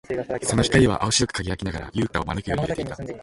[0.41, 2.97] その光は青白く輝きながら、ユウタを招くように揺れていた。